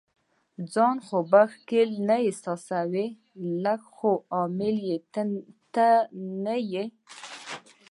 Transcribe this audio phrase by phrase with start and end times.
[0.73, 3.07] ځان خو به ښکیل نه احساسوې؟
[3.63, 4.97] لږ، خو لامل یې
[5.75, 5.85] ته
[6.43, 6.85] نه یې.